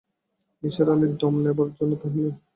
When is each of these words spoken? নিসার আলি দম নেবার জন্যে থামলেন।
নিসার 0.63 0.87
আলি 0.93 1.07
দম 1.21 1.35
নেবার 1.43 1.69
জন্যে 1.77 1.95
থামলেন। 2.01 2.33